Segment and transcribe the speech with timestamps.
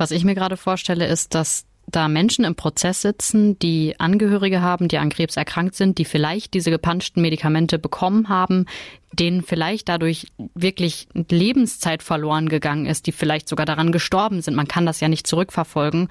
[0.00, 4.86] Was ich mir gerade vorstelle, ist, dass da Menschen im Prozess sitzen, die Angehörige haben,
[4.86, 8.66] die an Krebs erkrankt sind, die vielleicht diese gepanschten Medikamente bekommen haben,
[9.12, 14.54] denen vielleicht dadurch wirklich Lebenszeit verloren gegangen ist, die vielleicht sogar daran gestorben sind.
[14.54, 16.08] Man kann das ja nicht zurückverfolgen.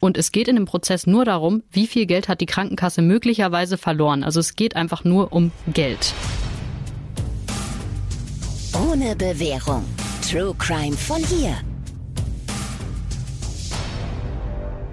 [0.00, 3.78] Und es geht in dem Prozess nur darum, wie viel Geld hat die Krankenkasse möglicherweise
[3.78, 4.22] verloren.
[4.22, 6.12] Also es geht einfach nur um Geld.
[8.74, 9.84] Ohne Bewährung.
[10.28, 11.56] True Crime von hier.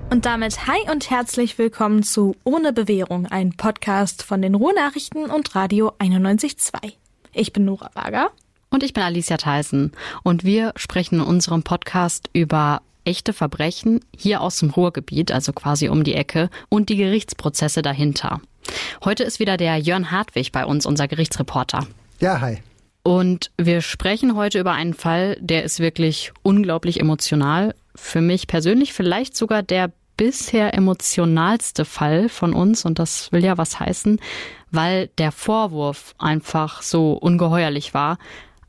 [0.09, 5.53] Und damit hi und herzlich willkommen zu Ohne Bewährung, ein Podcast von den Ruhrnachrichten und
[5.53, 6.93] Radio 91.2.
[7.34, 8.31] Ich bin Nora Wager.
[8.70, 9.91] Und ich bin Alicia Theisen.
[10.23, 15.89] Und wir sprechen in unserem Podcast über echte Verbrechen hier aus dem Ruhrgebiet, also quasi
[15.89, 18.39] um die Ecke, und die Gerichtsprozesse dahinter.
[19.03, 21.85] Heute ist wieder der Jörn Hartwig bei uns, unser Gerichtsreporter.
[22.21, 22.59] Ja, hi.
[23.03, 27.73] Und wir sprechen heute über einen Fall, der ist wirklich unglaublich emotional.
[27.97, 32.85] Für mich persönlich vielleicht sogar der bisher emotionalste Fall von uns.
[32.85, 34.20] Und das will ja was heißen,
[34.71, 38.17] weil der Vorwurf einfach so ungeheuerlich war.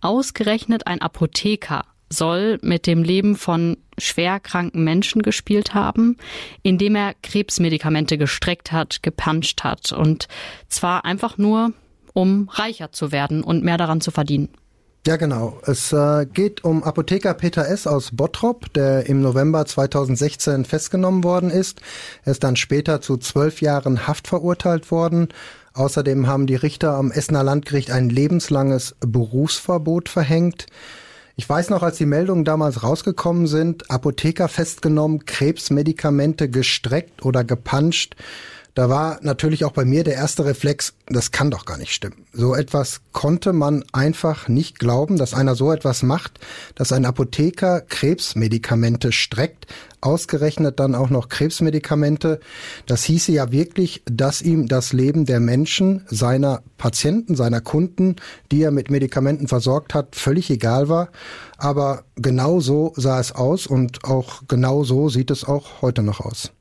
[0.01, 6.17] Ausgerechnet ein Apotheker soll mit dem Leben von schwerkranken Menschen gespielt haben,
[6.63, 10.29] indem er Krebsmedikamente gestreckt hat, gepanscht hat und
[10.69, 11.73] zwar einfach nur
[12.15, 14.49] um reicher zu werden und mehr daran zu verdienen.
[15.07, 15.59] Ja, genau.
[15.65, 17.87] Es äh, geht um Apotheker Peter S.
[17.87, 21.81] aus Bottrop, der im November 2016 festgenommen worden ist.
[22.25, 25.29] Er ist dann später zu zwölf Jahren Haft verurteilt worden.
[25.73, 30.67] Außerdem haben die Richter am Essener Landgericht ein lebenslanges Berufsverbot verhängt.
[31.37, 38.17] Ich weiß noch, als die Meldungen damals rausgekommen sind, Apotheker festgenommen, Krebsmedikamente gestreckt oder gepanscht.
[38.75, 42.27] Da war natürlich auch bei mir der erste Reflex, das kann doch gar nicht stimmen.
[42.33, 46.39] So etwas konnte man einfach nicht glauben, dass einer so etwas macht,
[46.75, 49.67] dass ein Apotheker Krebsmedikamente streckt,
[50.01, 52.41] ausgerechnet dann auch noch Krebsmedikamente.
[52.87, 58.17] Das hieße ja wirklich, dass ihm das Leben der Menschen, seiner Patienten, seiner Kunden,
[58.53, 61.09] die er mit Medikamenten versorgt hat, völlig egal war.
[61.57, 66.21] Aber genau so sah es aus und auch genau so sieht es auch heute noch
[66.21, 66.53] aus.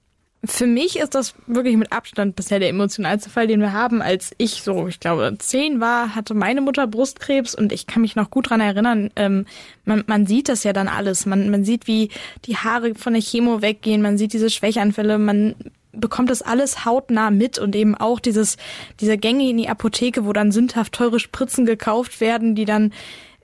[0.46, 4.04] Für mich ist das wirklich mit Abstand bisher der emotionalste Fall, den wir haben.
[4.04, 8.16] Als ich so, ich glaube, zehn war, hatte meine Mutter Brustkrebs und ich kann mich
[8.16, 9.10] noch gut dran erinnern.
[9.16, 9.46] Ähm,
[9.84, 11.26] man, man sieht das ja dann alles.
[11.26, 12.10] Man, man sieht, wie
[12.46, 14.04] die Haare von der Chemo weggehen.
[14.04, 15.18] Man sieht diese Schwächanfälle.
[15.18, 15.56] Man
[15.92, 18.58] bekommt das alles hautnah mit und eben auch dieses,
[19.00, 22.92] diese Gänge in die Apotheke, wo dann sündhaft teure Spritzen gekauft werden, die dann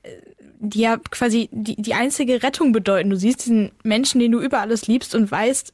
[0.04, 0.10] äh,
[0.60, 3.10] die ja quasi die, die einzige Rettung bedeuten.
[3.10, 5.74] Du siehst diesen Menschen, den du über alles liebst und weißt,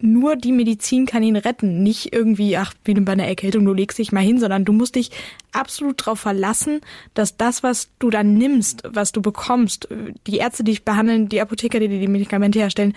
[0.00, 1.82] nur die Medizin kann ihn retten.
[1.82, 4.96] Nicht irgendwie, ach, wie bei einer Erkältung, du legst dich mal hin, sondern du musst
[4.96, 5.10] dich
[5.52, 6.80] absolut darauf verlassen,
[7.14, 9.88] dass das, was du dann nimmst, was du bekommst,
[10.26, 12.94] die Ärzte, die dich behandeln, die Apotheker, die dir die Medikamente herstellen,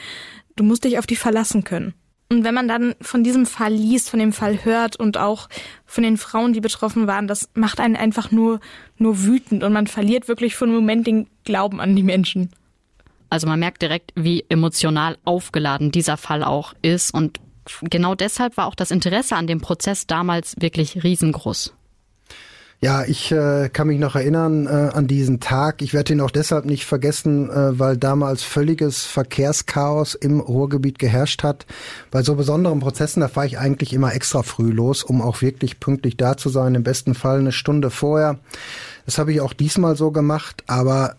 [0.55, 1.93] du musst dich auf die verlassen können.
[2.29, 5.49] Und wenn man dann von diesem Fall liest, von dem Fall hört und auch
[5.85, 8.61] von den Frauen, die betroffen waren, das macht einen einfach nur,
[8.97, 12.51] nur wütend und man verliert wirklich für einen Moment den Glauben an die Menschen.
[13.31, 17.13] Also man merkt direkt, wie emotional aufgeladen dieser Fall auch ist.
[17.13, 17.39] Und
[17.81, 21.73] genau deshalb war auch das Interesse an dem Prozess damals wirklich riesengroß.
[22.81, 25.81] Ja, ich äh, kann mich noch erinnern äh, an diesen Tag.
[25.83, 31.43] Ich werde ihn auch deshalb nicht vergessen, äh, weil damals völliges Verkehrschaos im Ruhrgebiet geherrscht
[31.43, 31.67] hat.
[32.09, 35.79] Bei so besonderen Prozessen, da fahre ich eigentlich immer extra früh los, um auch wirklich
[35.79, 36.73] pünktlich da zu sein.
[36.75, 38.39] Im besten Fall eine Stunde vorher.
[39.05, 41.15] Das habe ich auch diesmal so gemacht, aber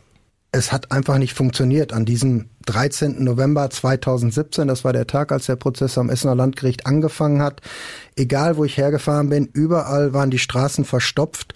[0.52, 1.94] es hat einfach nicht funktioniert.
[1.94, 3.24] An diesem 13.
[3.24, 7.62] November 2017, das war der Tag, als der Prozess am Essener Landgericht angefangen hat.
[8.16, 11.54] Egal, wo ich hergefahren bin, überall waren die Straßen verstopft.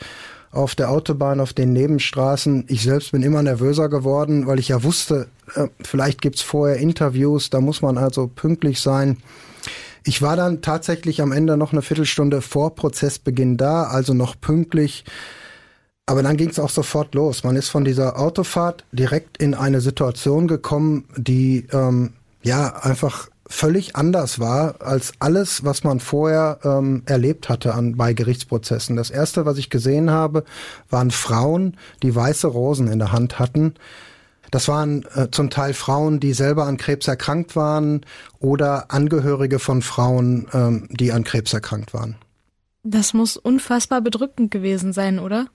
[0.51, 2.65] Auf der Autobahn, auf den Nebenstraßen.
[2.69, 7.51] Ich selbst bin immer nervöser geworden, weil ich ja wusste, äh, vielleicht gibt's vorher Interviews,
[7.51, 9.19] da muss man also pünktlich sein.
[10.05, 15.05] Ich war dann tatsächlich am Ende noch eine Viertelstunde vor Prozessbeginn da, also noch pünktlich.
[16.06, 17.43] Aber dann ging es auch sofort los.
[17.43, 22.12] Man ist von dieser Autofahrt direkt in eine Situation gekommen, die ähm,
[22.43, 28.13] ja einfach völlig anders war als alles, was man vorher ähm, erlebt hatte an, bei
[28.13, 28.97] Gerichtsprozessen.
[28.97, 30.45] Das erste, was ich gesehen habe,
[30.91, 33.75] waren Frauen, die weiße Rosen in der Hand hatten.
[34.51, 38.03] Das waren äh, zum Teil Frauen, die selber an Krebs erkrankt waren
[38.39, 42.16] oder Angehörige von Frauen, ähm, die an Krebs erkrankt waren.
[42.84, 45.47] Das muss unfassbar bedrückend gewesen sein, oder?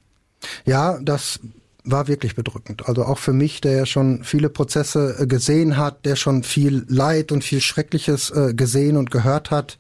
[0.66, 1.40] Ja, das
[1.84, 2.88] war wirklich bedrückend.
[2.88, 6.86] Also auch für mich, der ja schon viele Prozesse äh, gesehen hat, der schon viel
[6.88, 9.78] Leid und viel Schreckliches äh, gesehen und gehört hat.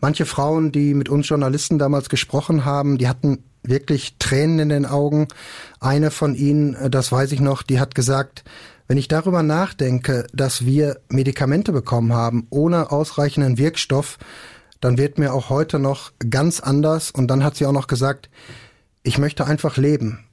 [0.00, 4.86] Manche Frauen, die mit uns Journalisten damals gesprochen haben, die hatten wirklich Tränen in den
[4.86, 5.28] Augen.
[5.78, 8.44] Eine von ihnen, äh, das weiß ich noch, die hat gesagt,
[8.90, 14.18] Wenn ich darüber nachdenke, dass wir Medikamente bekommen haben ohne ausreichenden Wirkstoff,
[14.80, 17.12] dann wird mir auch heute noch ganz anders.
[17.12, 18.28] Und dann hat sie auch noch gesagt,
[19.02, 20.24] ich möchte einfach leben.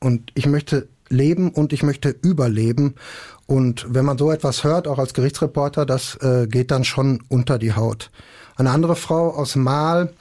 [0.00, 2.94] Und ich möchte leben und ich möchte überleben.
[3.46, 7.58] Und wenn man so etwas hört, auch als Gerichtsreporter, das äh, geht dann schon unter
[7.58, 8.10] die Haut.
[8.56, 10.12] Eine andere Frau aus Mahl,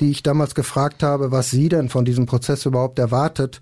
[0.00, 3.60] die ich damals gefragt habe, was sie denn von diesem Prozess überhaupt erwartet,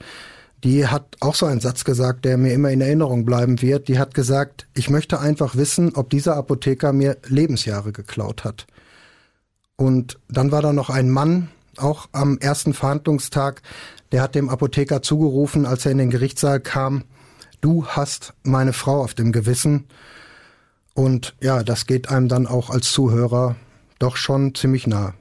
[0.62, 3.88] die hat auch so einen Satz gesagt, der mir immer in Erinnerung bleiben wird.
[3.88, 8.66] Die hat gesagt, ich möchte einfach wissen, ob dieser Apotheker mir Lebensjahre geklaut hat.
[9.76, 11.48] Und dann war da noch ein Mann,
[11.80, 13.62] auch am ersten Verhandlungstag,
[14.12, 17.04] der hat dem Apotheker zugerufen, als er in den Gerichtssaal kam,
[17.60, 19.86] du hast meine Frau auf dem Gewissen.
[20.94, 23.56] Und ja, das geht einem dann auch als Zuhörer
[23.98, 25.14] doch schon ziemlich nah.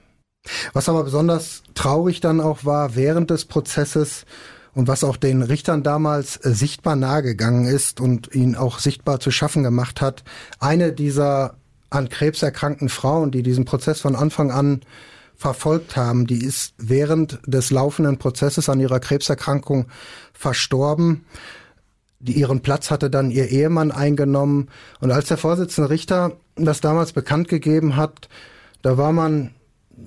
[0.73, 4.25] Was aber besonders traurig dann auch war während des Prozesses
[4.73, 9.31] und was auch den Richtern damals äh, sichtbar nahegegangen ist und ihnen auch sichtbar zu
[9.31, 10.23] schaffen gemacht hat,
[10.59, 11.55] eine dieser
[11.89, 14.81] an Krebs erkrankten Frauen, die diesen Prozess von Anfang an
[15.39, 19.85] verfolgt haben, die ist während des laufenden Prozesses an ihrer Krebserkrankung
[20.33, 21.23] verstorben.
[22.19, 24.67] Die, ihren Platz hatte dann ihr Ehemann eingenommen.
[24.99, 28.27] Und als der Vorsitzende Richter das damals bekannt gegeben hat,
[28.81, 29.51] da war man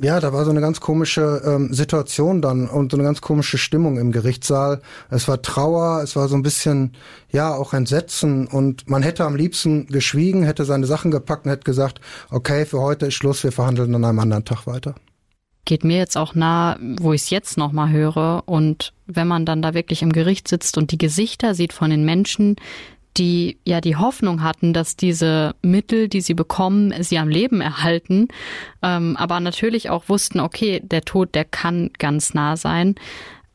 [0.00, 3.58] ja, da war so eine ganz komische ähm, Situation dann und so eine ganz komische
[3.58, 4.80] Stimmung im Gerichtssaal.
[5.10, 6.92] Es war Trauer, es war so ein bisschen,
[7.30, 11.64] ja, auch Entsetzen und man hätte am liebsten geschwiegen, hätte seine Sachen gepackt und hätte
[11.64, 12.00] gesagt,
[12.30, 14.94] okay, für heute ist Schluss, wir verhandeln an einem anderen Tag weiter.
[15.64, 19.62] Geht mir jetzt auch nah, wo ich es jetzt nochmal höre und wenn man dann
[19.62, 22.56] da wirklich im Gericht sitzt und die Gesichter sieht von den Menschen,
[23.16, 28.28] die ja die Hoffnung hatten, dass diese Mittel, die sie bekommen, sie am Leben erhalten,
[28.82, 32.94] ähm, aber natürlich auch wussten, okay, der Tod, der kann ganz nah sein.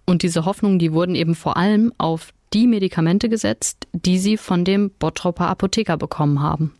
[0.06, 4.64] Und diese Hoffnungen, die wurden eben vor allem auf die Medikamente gesetzt, die sie von
[4.64, 6.74] dem Bottropper Apotheker bekommen haben.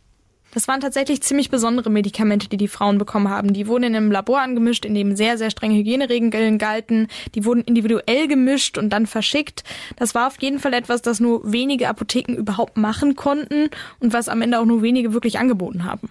[0.52, 3.52] Das waren tatsächlich ziemlich besondere Medikamente, die die Frauen bekommen haben.
[3.52, 7.08] Die wurden in einem Labor angemischt, in dem sehr, sehr strenge Hygieneregeln galten.
[7.34, 9.64] Die wurden individuell gemischt und dann verschickt.
[9.96, 14.28] Das war auf jeden Fall etwas, das nur wenige Apotheken überhaupt machen konnten und was
[14.28, 16.08] am Ende auch nur wenige wirklich angeboten haben.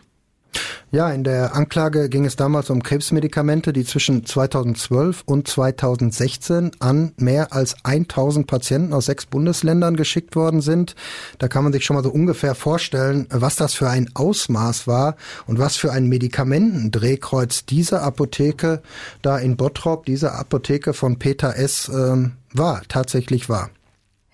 [0.89, 7.11] Ja, in der Anklage ging es damals um Krebsmedikamente, die zwischen 2012 und 2016 an
[7.17, 10.95] mehr als 1000 Patienten aus sechs Bundesländern geschickt worden sind.
[11.39, 15.17] Da kann man sich schon mal so ungefähr vorstellen, was das für ein Ausmaß war
[15.45, 18.81] und was für ein Medikamentendrehkreuz diese Apotheke
[19.21, 21.91] da in Bottrop, diese Apotheke von Peter S.
[21.93, 23.71] Ähm, war, tatsächlich war.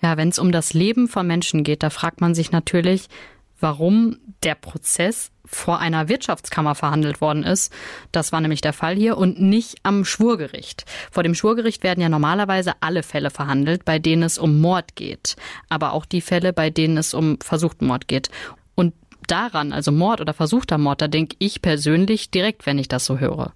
[0.02, 3.08] Ja, wenn es um das Leben von Menschen geht, da fragt man sich natürlich,
[3.64, 7.72] warum der Prozess vor einer Wirtschaftskammer verhandelt worden ist.
[8.12, 10.84] Das war nämlich der Fall hier und nicht am Schwurgericht.
[11.10, 15.36] Vor dem Schwurgericht werden ja normalerweise alle Fälle verhandelt, bei denen es um Mord geht,
[15.70, 18.28] aber auch die Fälle, bei denen es um versuchten Mord geht.
[18.74, 18.92] Und
[19.28, 23.18] daran, also Mord oder versuchter Mord, da denke ich persönlich direkt, wenn ich das so
[23.18, 23.54] höre.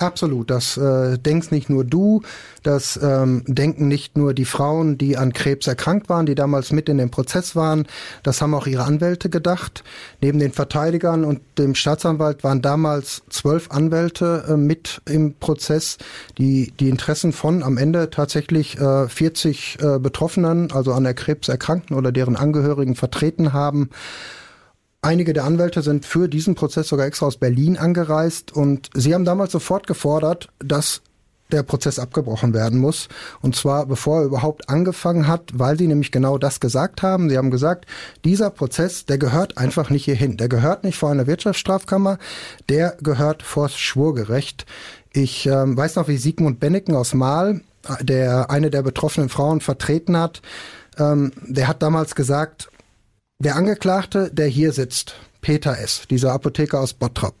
[0.00, 0.50] Absolut.
[0.50, 2.22] Das äh, denkst nicht nur du,
[2.62, 6.88] das ähm, denken nicht nur die Frauen, die an Krebs erkrankt waren, die damals mit
[6.88, 7.86] in dem Prozess waren.
[8.22, 9.84] Das haben auch ihre Anwälte gedacht.
[10.22, 15.98] Neben den Verteidigern und dem Staatsanwalt waren damals zwölf Anwälte äh, mit im Prozess,
[16.38, 21.50] die die Interessen von am Ende tatsächlich äh, 40 äh, Betroffenen, also an der Krebs
[21.50, 23.90] erkrankten oder deren Angehörigen vertreten haben.
[25.02, 29.24] Einige der Anwälte sind für diesen Prozess sogar extra aus Berlin angereist und sie haben
[29.24, 31.00] damals sofort gefordert, dass
[31.50, 33.08] der Prozess abgebrochen werden muss.
[33.40, 37.30] Und zwar bevor er überhaupt angefangen hat, weil sie nämlich genau das gesagt haben.
[37.30, 37.86] Sie haben gesagt,
[38.24, 40.36] dieser Prozess, der gehört einfach nicht hierhin.
[40.36, 42.18] Der gehört nicht vor einer Wirtschaftsstrafkammer,
[42.68, 44.66] der gehört vors Schwurgerecht.
[45.12, 47.62] Ich ähm, weiß noch, wie Sigmund Benneken aus Mahl,
[48.00, 50.42] der eine der betroffenen Frauen vertreten hat,
[50.98, 52.69] ähm, der hat damals gesagt,
[53.40, 57.34] der Angeklagte, der hier sitzt, Peter S., dieser Apotheker aus Bottrop,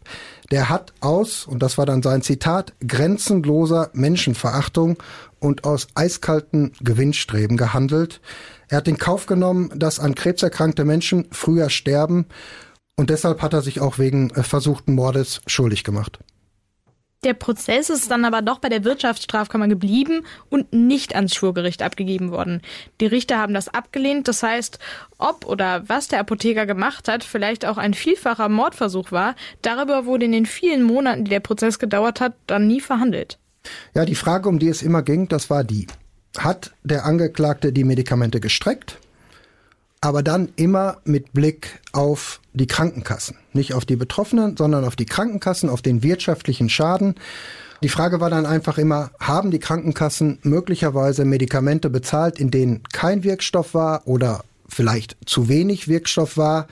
[0.50, 4.96] der hat aus, und das war dann sein Zitat, grenzenloser Menschenverachtung
[5.38, 8.20] und aus eiskalten Gewinnstreben gehandelt.
[8.68, 12.26] Er hat in Kauf genommen, dass an Krebs erkrankte Menschen früher sterben
[12.96, 16.18] und deshalb hat er sich auch wegen versuchten Mordes schuldig gemacht.
[17.22, 22.30] Der Prozess ist dann aber doch bei der Wirtschaftsstrafkammer geblieben und nicht ans Schwurgericht abgegeben
[22.30, 22.62] worden.
[22.98, 24.26] Die Richter haben das abgelehnt.
[24.26, 24.78] Das heißt,
[25.18, 30.24] ob oder was der Apotheker gemacht hat, vielleicht auch ein vielfacher Mordversuch war, darüber wurde
[30.24, 33.38] in den vielen Monaten, die der Prozess gedauert hat, dann nie verhandelt.
[33.94, 35.88] Ja, die Frage, um die es immer ging, das war die.
[36.38, 38.98] Hat der Angeklagte die Medikamente gestreckt?
[40.00, 43.36] Aber dann immer mit Blick auf die Krankenkassen.
[43.52, 47.16] Nicht auf die Betroffenen, sondern auf die Krankenkassen, auf den wirtschaftlichen Schaden.
[47.82, 53.24] Die Frage war dann einfach immer, haben die Krankenkassen möglicherweise Medikamente bezahlt, in denen kein
[53.24, 56.66] Wirkstoff war oder vielleicht zu wenig Wirkstoff war.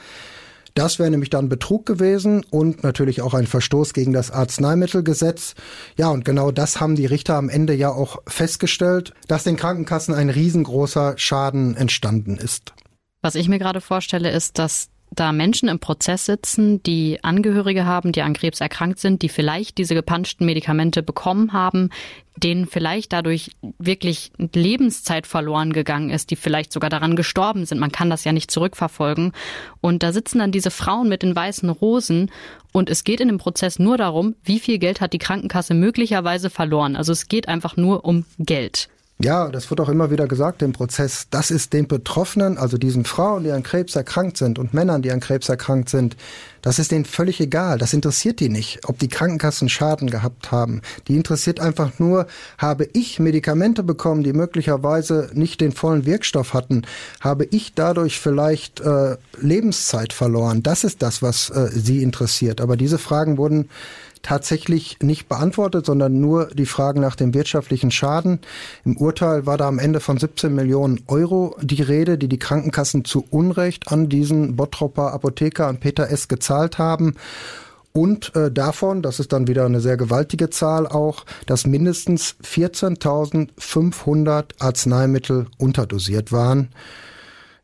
[0.74, 5.54] Das wäre nämlich dann Betrug gewesen und natürlich auch ein Verstoß gegen das Arzneimittelgesetz.
[5.96, 10.14] Ja, und genau das haben die Richter am Ende ja auch festgestellt, dass den Krankenkassen
[10.14, 12.74] ein riesengroßer Schaden entstanden ist.
[13.22, 18.12] Was ich mir gerade vorstelle, ist, dass da Menschen im Prozess sitzen, die Angehörige haben,
[18.12, 21.90] die an Krebs erkrankt sind, die vielleicht diese gepanschten Medikamente bekommen haben,
[22.36, 27.78] denen vielleicht dadurch wirklich Lebenszeit verloren gegangen ist, die vielleicht sogar daran gestorben sind.
[27.78, 29.32] Man kann das ja nicht zurückverfolgen.
[29.80, 32.30] Und da sitzen dann diese Frauen mit den weißen Rosen
[32.72, 36.50] und es geht in dem Prozess nur darum, wie viel Geld hat die Krankenkasse möglicherweise
[36.50, 36.96] verloren.
[36.96, 38.88] Also es geht einfach nur um Geld.
[39.20, 41.26] Ja, das wird auch immer wieder gesagt im Prozess.
[41.30, 45.10] Das ist den Betroffenen, also diesen Frauen, die an Krebs erkrankt sind und Männern, die
[45.10, 46.16] an Krebs erkrankt sind,
[46.62, 47.78] das ist denen völlig egal.
[47.78, 50.82] Das interessiert die nicht, ob die Krankenkassen Schaden gehabt haben.
[51.08, 56.82] Die interessiert einfach nur, habe ich Medikamente bekommen, die möglicherweise nicht den vollen Wirkstoff hatten,
[57.20, 60.62] habe ich dadurch vielleicht äh, Lebenszeit verloren.
[60.62, 62.60] Das ist das, was äh, sie interessiert.
[62.60, 63.68] Aber diese Fragen wurden
[64.22, 68.40] tatsächlich nicht beantwortet, sondern nur die Fragen nach dem wirtschaftlichen Schaden.
[68.84, 73.04] Im Urteil war da am Ende von 17 Millionen Euro die Rede, die die Krankenkassen
[73.04, 76.28] zu Unrecht an diesen Bottropper Apotheker, an Peter S.
[76.28, 77.14] gezahlt haben.
[77.92, 84.60] Und äh, davon, das ist dann wieder eine sehr gewaltige Zahl auch, dass mindestens 14.500
[84.60, 86.68] Arzneimittel unterdosiert waren.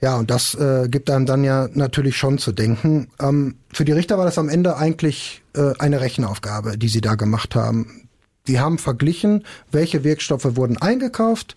[0.05, 3.09] Ja, und das äh, gibt einem dann ja natürlich schon zu denken.
[3.19, 7.15] Ähm, für die Richter war das am Ende eigentlich äh, eine Rechenaufgabe, die sie da
[7.15, 8.07] gemacht haben.
[8.47, 11.55] Die haben verglichen, welche Wirkstoffe wurden eingekauft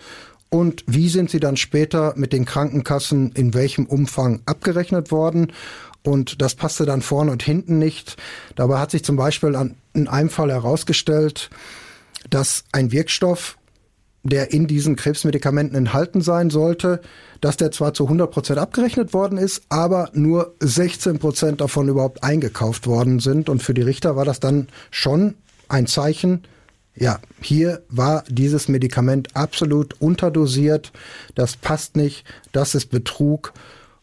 [0.49, 5.51] und wie sind sie dann später mit den Krankenkassen in welchem Umfang abgerechnet worden.
[6.01, 8.15] Und das passte dann vorne und hinten nicht.
[8.55, 11.49] Dabei hat sich zum Beispiel an, in einem Fall herausgestellt,
[12.29, 13.56] dass ein Wirkstoff
[14.29, 17.01] der in diesen Krebsmedikamenten enthalten sein sollte,
[17.41, 22.23] dass der zwar zu 100 Prozent abgerechnet worden ist, aber nur 16 Prozent davon überhaupt
[22.23, 23.49] eingekauft worden sind.
[23.49, 25.35] Und für die Richter war das dann schon
[25.69, 26.43] ein Zeichen,
[26.99, 30.91] ja, hier war dieses Medikament absolut unterdosiert,
[31.35, 33.53] das passt nicht, das ist Betrug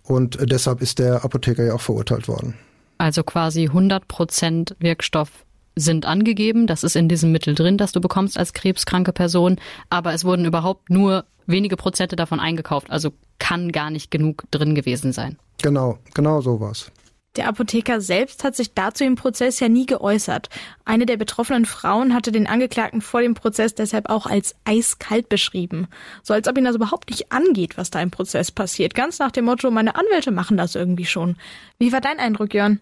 [0.05, 2.55] und deshalb ist der Apotheker ja auch verurteilt worden.
[2.99, 5.31] Also quasi 100 Prozent Wirkstoff
[5.77, 10.15] sind angegeben, das ist in diesem Mittel drin, das du bekommst als krebskranke Person, aber
[10.15, 15.13] es wurden überhaupt nur wenige Prozente davon eingekauft, also kann gar nicht genug drin gewesen
[15.13, 15.39] sein.
[15.63, 16.91] Genau, genau so war's.
[17.37, 20.51] Der Apotheker selbst hat sich dazu im Prozess ja nie geäußert.
[20.85, 25.89] Eine der betroffenen Frauen hatte den Angeklagten vor dem Prozess deshalb auch als eiskalt beschrieben.
[26.23, 28.95] So als ob ihn das überhaupt nicht angeht, was da im Prozess passiert.
[28.95, 31.35] Ganz nach dem Motto, meine Anwälte machen das irgendwie schon.
[31.79, 32.79] Wie war dein Eindruck, Jörn?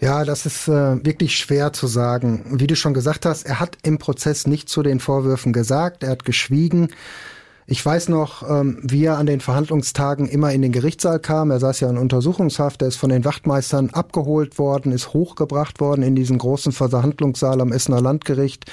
[0.00, 2.44] Ja, das ist äh, wirklich schwer zu sagen.
[2.52, 6.10] Wie du schon gesagt hast, er hat im Prozess nicht zu den Vorwürfen gesagt, er
[6.10, 6.88] hat geschwiegen.
[7.70, 11.50] Ich weiß noch, ähm, wie er an den Verhandlungstagen immer in den Gerichtssaal kam.
[11.50, 16.02] Er saß ja in Untersuchungshaft, er ist von den Wachtmeistern abgeholt worden, ist hochgebracht worden
[16.02, 18.64] in diesen großen Verhandlungssaal am Essener Landgericht.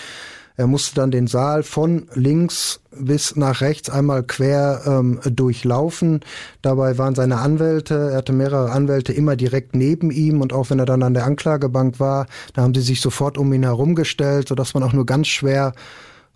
[0.58, 6.22] Er musste dann den Saal von links bis nach rechts einmal quer ähm, durchlaufen.
[6.62, 10.80] Dabei waren seine Anwälte, er hatte mehrere Anwälte immer direkt neben ihm und auch wenn
[10.80, 14.74] er dann an der Anklagebank war, da haben sie sich sofort um ihn herumgestellt, sodass
[14.74, 15.74] man auch nur ganz schwer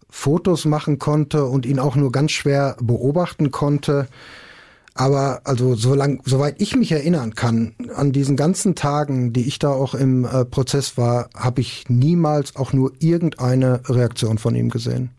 [0.09, 4.07] Fotos machen konnte und ihn auch nur ganz schwer beobachten konnte.
[4.99, 9.69] Aber also solang, soweit ich mich erinnern kann, an diesen ganzen Tagen, die ich da
[9.69, 15.11] auch im äh, Prozess war, habe ich niemals auch nur irgendeine Reaktion von ihm gesehen.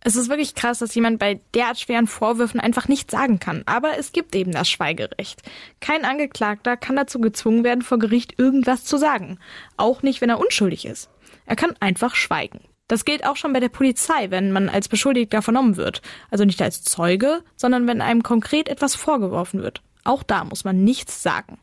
[0.00, 3.62] Es ist wirklich krass, dass jemand bei derart schweren Vorwürfen einfach nichts sagen kann.
[3.64, 5.40] Aber es gibt eben das Schweigerecht.
[5.80, 9.38] Kein Angeklagter kann dazu gezwungen werden, vor Gericht irgendwas zu sagen.
[9.78, 11.08] Auch nicht, wenn er unschuldig ist.
[11.46, 12.60] Er kann einfach schweigen.
[12.88, 16.02] Das gilt auch schon bei der Polizei, wenn man als Beschuldigter vernommen wird.
[16.30, 19.82] Also nicht als Zeuge, sondern wenn einem konkret etwas vorgeworfen wird.
[20.04, 21.58] Auch da muss man nichts sagen.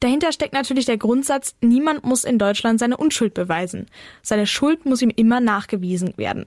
[0.00, 3.86] Dahinter steckt natürlich der Grundsatz, niemand muss in Deutschland seine Unschuld beweisen.
[4.20, 6.44] Seine Schuld muss ihm immer nachgewiesen werden.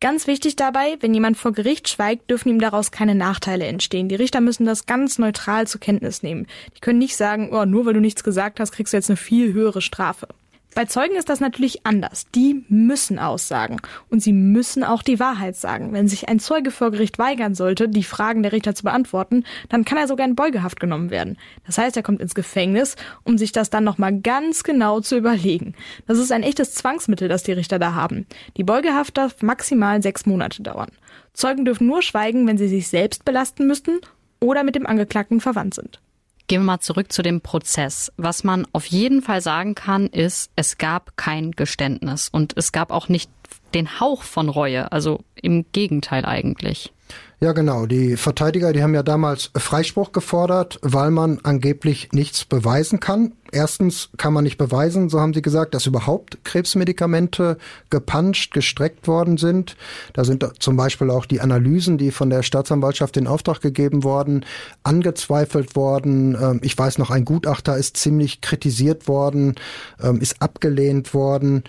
[0.00, 4.08] Ganz wichtig dabei, wenn jemand vor Gericht schweigt, dürfen ihm daraus keine Nachteile entstehen.
[4.08, 6.46] Die Richter müssen das ganz neutral zur Kenntnis nehmen.
[6.76, 9.16] Die können nicht sagen, oh, nur weil du nichts gesagt hast, kriegst du jetzt eine
[9.16, 10.28] viel höhere Strafe.
[10.74, 12.26] Bei Zeugen ist das natürlich anders.
[12.34, 13.78] Die müssen aussagen.
[14.10, 15.92] Und sie müssen auch die Wahrheit sagen.
[15.92, 19.84] Wenn sich ein Zeuge vor Gericht weigern sollte, die Fragen der Richter zu beantworten, dann
[19.84, 21.36] kann er sogar in Beugehaft genommen werden.
[21.66, 25.74] Das heißt, er kommt ins Gefängnis, um sich das dann nochmal ganz genau zu überlegen.
[26.06, 28.26] Das ist ein echtes Zwangsmittel, das die Richter da haben.
[28.56, 30.90] Die Beugehaft darf maximal sechs Monate dauern.
[31.32, 33.98] Zeugen dürfen nur schweigen, wenn sie sich selbst belasten müssten
[34.40, 36.00] oder mit dem Angeklagten verwandt sind.
[36.48, 38.10] Gehen wir mal zurück zu dem Prozess.
[38.16, 42.90] Was man auf jeden Fall sagen kann, ist, es gab kein Geständnis und es gab
[42.90, 43.30] auch nicht
[43.74, 46.92] den Hauch von Reue, also im Gegenteil eigentlich.
[47.40, 47.86] Ja, genau.
[47.86, 53.32] Die Verteidiger, die haben ja damals Freispruch gefordert, weil man angeblich nichts beweisen kann.
[53.52, 57.56] Erstens kann man nicht beweisen, so haben sie gesagt, dass überhaupt Krebsmedikamente
[57.90, 59.76] gepanscht, gestreckt worden sind.
[60.14, 64.44] Da sind zum Beispiel auch die Analysen, die von der Staatsanwaltschaft in Auftrag gegeben worden,
[64.82, 66.36] angezweifelt worden.
[66.40, 69.54] Ähm, ich weiß noch, ein Gutachter ist ziemlich kritisiert worden,
[70.02, 71.62] ähm, ist abgelehnt worden.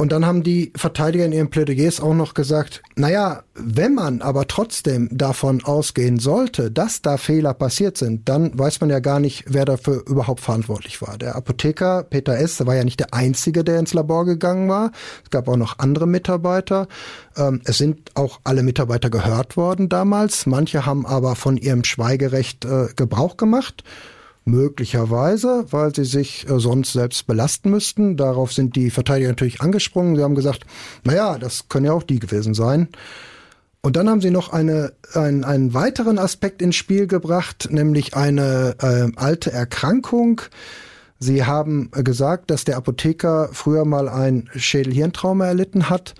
[0.00, 4.46] Und dann haben die Verteidiger in ihren Plädoyers auch noch gesagt, naja, wenn man aber
[4.46, 9.46] trotzdem davon ausgehen sollte, dass da Fehler passiert sind, dann weiß man ja gar nicht,
[9.48, 11.18] wer dafür überhaupt verantwortlich war.
[11.18, 12.64] Der Apotheker Peter S.
[12.64, 14.92] war ja nicht der Einzige, der ins Labor gegangen war.
[15.24, 16.86] Es gab auch noch andere Mitarbeiter.
[17.36, 20.46] Ähm, es sind auch alle Mitarbeiter gehört worden damals.
[20.46, 23.82] Manche haben aber von ihrem Schweigerecht äh, Gebrauch gemacht.
[24.48, 28.16] Möglicherweise, weil sie sich äh, sonst selbst belasten müssten.
[28.16, 30.16] Darauf sind die Verteidiger natürlich angesprungen.
[30.16, 30.64] Sie haben gesagt,
[31.04, 32.88] naja, das können ja auch die gewesen sein.
[33.82, 38.74] Und dann haben sie noch eine, ein, einen weiteren Aspekt ins Spiel gebracht, nämlich eine
[38.80, 40.40] äh, alte Erkrankung.
[41.18, 46.14] Sie haben gesagt, dass der Apotheker früher mal ein Schädelhirntrauma erlitten hat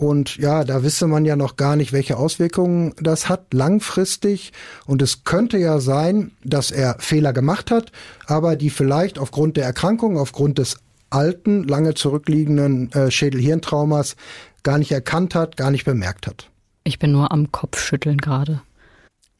[0.00, 4.54] und ja, da wisse man ja noch gar nicht, welche Auswirkungen das hat langfristig.
[4.86, 7.92] Und es könnte ja sein, dass er Fehler gemacht hat,
[8.26, 10.78] aber die vielleicht aufgrund der Erkrankung, aufgrund des
[11.10, 14.16] alten, lange zurückliegenden äh, Schädelhirntraumas
[14.62, 16.48] gar nicht erkannt hat, gar nicht bemerkt hat.
[16.84, 18.62] Ich bin nur am Kopfschütteln gerade.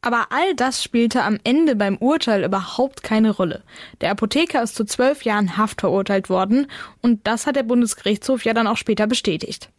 [0.01, 3.63] Aber all das spielte am Ende beim Urteil überhaupt keine Rolle.
[4.01, 6.67] Der Apotheker ist zu zwölf Jahren Haft verurteilt worden
[7.01, 9.71] und das hat der Bundesgerichtshof ja dann auch später bestätigt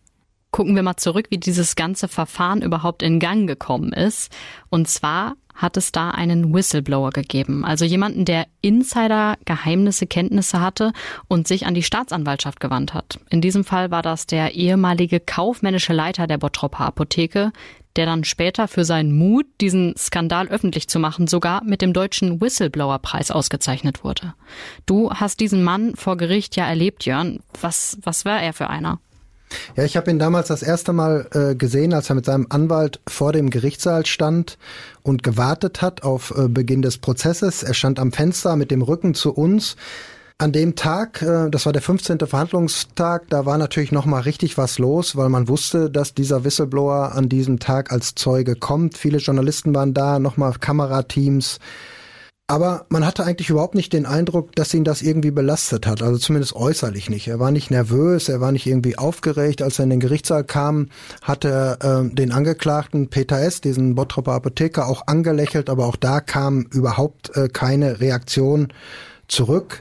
[0.53, 4.31] gucken wir mal zurück, wie dieses ganze Verfahren überhaupt in Gang gekommen ist.
[4.71, 10.93] Und zwar hat es da einen Whistleblower gegeben, also jemanden, der Insider-Geheimnisse, Kenntnisse hatte
[11.29, 13.19] und sich an die Staatsanwaltschaft gewandt hat.
[13.29, 17.53] In diesem Fall war das der ehemalige kaufmännische Leiter der Bottropper Apotheke,
[17.97, 22.41] der dann später für seinen Mut, diesen Skandal öffentlich zu machen, sogar mit dem deutschen
[22.41, 24.35] Whistleblower-Preis ausgezeichnet wurde.
[24.87, 27.41] Du hast diesen Mann vor Gericht ja erlebt, Jörn.
[27.61, 28.99] Was, was war er für einer?
[29.77, 33.01] Ja, ich habe ihn damals das erste Mal äh, gesehen, als er mit seinem Anwalt
[33.07, 34.59] vor dem Gerichtssaal stand
[35.03, 37.63] und gewartet hat auf äh, Beginn des Prozesses.
[37.63, 39.77] Er stand am Fenster mit dem Rücken zu uns.
[40.39, 42.19] An dem Tag, äh, das war der 15.
[42.19, 47.13] Verhandlungstag, da war natürlich noch mal richtig was los, weil man wusste, dass dieser Whistleblower
[47.15, 48.97] an diesem Tag als Zeuge kommt.
[48.97, 51.61] Viele Journalisten waren da, noch mal Kamerateams.
[52.53, 56.03] Aber man hatte eigentlich überhaupt nicht den Eindruck, dass ihn das irgendwie belastet hat.
[56.03, 57.27] Also zumindest äußerlich nicht.
[57.27, 59.63] Er war nicht nervös, er war nicht irgendwie aufgeregt.
[59.63, 60.91] Als er in den Gerichtssaal kam,
[61.23, 65.71] hat er äh, den Angeklagten Peter S., diesen Bottropper Apotheker, auch angelächelt.
[65.71, 68.69] Aber auch da kam überhaupt äh, keine Reaktion
[69.29, 69.81] zurück.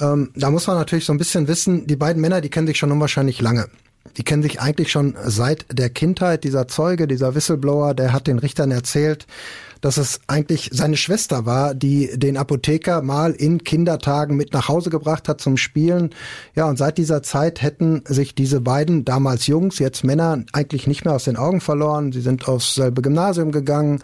[0.00, 2.78] Ähm, da muss man natürlich so ein bisschen wissen, die beiden Männer, die kennen sich
[2.78, 3.66] schon unwahrscheinlich lange.
[4.16, 6.44] Die kennen sich eigentlich schon seit der Kindheit.
[6.44, 9.26] Dieser Zeuge, dieser Whistleblower, der hat den Richtern erzählt,
[9.80, 14.90] dass es eigentlich seine Schwester war, die den Apotheker mal in Kindertagen mit nach Hause
[14.90, 16.10] gebracht hat zum Spielen.
[16.54, 21.04] Ja, und seit dieser Zeit hätten sich diese beiden, damals Jungs, jetzt Männer, eigentlich nicht
[21.04, 22.12] mehr aus den Augen verloren.
[22.12, 24.02] Sie sind aufs selbe Gymnasium gegangen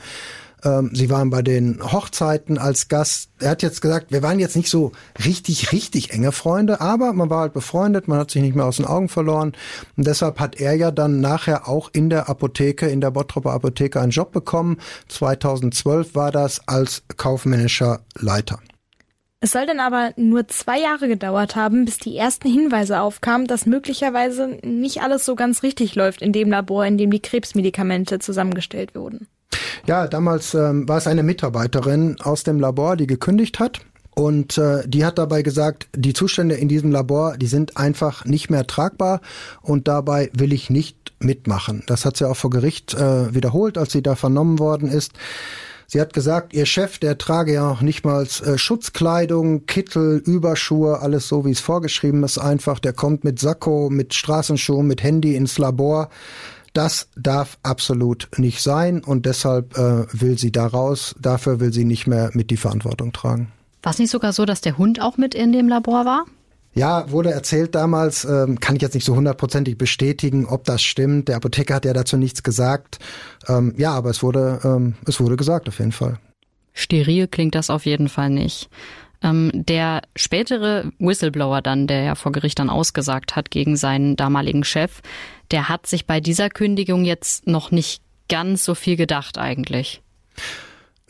[0.64, 3.30] ähm, sie waren bei den Hochzeiten als Gast.
[3.40, 4.92] Er hat jetzt gesagt, wir waren jetzt nicht so
[5.24, 8.76] richtig, richtig enge Freunde, aber man war halt befreundet, man hat sich nicht mehr aus
[8.76, 9.52] den Augen verloren.
[9.96, 14.00] Und deshalb hat er ja dann nachher auch in der Apotheke, in der Bottropper Apotheke
[14.00, 14.78] einen Job bekommen.
[15.08, 18.58] 2012 war das als kaufmännischer Leiter.
[19.40, 23.66] Es soll dann aber nur zwei Jahre gedauert haben, bis die ersten Hinweise aufkamen, dass
[23.66, 28.96] möglicherweise nicht alles so ganz richtig läuft in dem Labor, in dem die Krebsmedikamente zusammengestellt
[28.96, 29.28] wurden.
[29.86, 33.80] Ja, damals ähm, war es eine Mitarbeiterin aus dem Labor, die gekündigt hat.
[34.14, 38.50] Und äh, die hat dabei gesagt, die Zustände in diesem Labor, die sind einfach nicht
[38.50, 39.20] mehr tragbar
[39.62, 41.84] und dabei will ich nicht mitmachen.
[41.86, 45.12] Das hat sie auch vor Gericht äh, wiederholt, als sie da vernommen worden ist.
[45.86, 51.00] Sie hat gesagt, ihr Chef, der trage ja auch nicht mal äh, Schutzkleidung, Kittel, Überschuhe,
[51.00, 52.78] alles so, wie es vorgeschrieben ist einfach.
[52.78, 56.10] Der kommt mit Sakko, mit Straßenschuhen, mit Handy ins Labor.
[56.72, 61.14] Das darf absolut nicht sein und deshalb äh, will sie da raus.
[61.20, 63.52] Dafür will sie nicht mehr mit die Verantwortung tragen.
[63.82, 66.24] War es nicht sogar so, dass der Hund auch mit in dem Labor war?
[66.74, 71.28] Ja, wurde erzählt damals, ähm, kann ich jetzt nicht so hundertprozentig bestätigen, ob das stimmt.
[71.28, 72.98] Der Apotheker hat ja dazu nichts gesagt.
[73.48, 76.18] Ähm, ja, aber es wurde, ähm, es wurde gesagt auf jeden Fall.
[76.74, 78.68] Steril klingt das auf jeden Fall nicht.
[79.22, 84.62] Ähm, der spätere Whistleblower dann, der ja vor Gericht dann ausgesagt hat gegen seinen damaligen
[84.62, 85.00] Chef,
[85.50, 90.02] der hat sich bei dieser Kündigung jetzt noch nicht ganz so viel gedacht eigentlich.